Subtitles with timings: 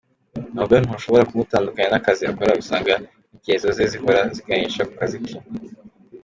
[0.53, 5.37] Norbert ntushobora kumutandukanya n’akazi akora usanga intekerezo ze zihora ziganisha ku kazi ke.